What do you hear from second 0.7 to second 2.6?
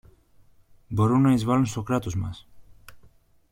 μπορούν να εισβάλουν στο Κράτος μας.